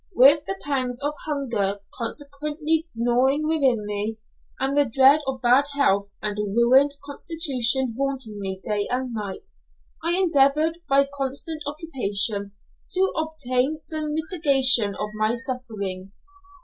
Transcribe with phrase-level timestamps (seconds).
[0.15, 4.17] With the pangs of hunger constantly gnawing within me,
[4.59, 9.49] and the dread of bad health and a ruined constitution haunting me day and night,
[10.03, 12.51] I endeavoured by constant occupation
[12.93, 16.23] to obtain some mitigation of my sufferings.